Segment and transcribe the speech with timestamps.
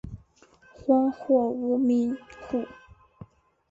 [0.73, 2.17] 荒或无民
[2.47, 2.65] 户。